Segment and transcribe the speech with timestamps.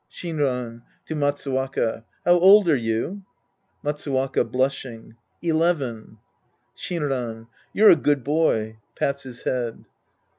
[0.11, 2.03] Shinran (fo Matsuwaka).
[2.25, 3.21] How old are you?
[3.83, 5.15] Matsuwaka {blushing).
[5.43, 6.17] Eleven.
[6.75, 7.45] Shinran.
[7.71, 8.79] You're a good boy.
[8.95, 9.85] {Pats his head.)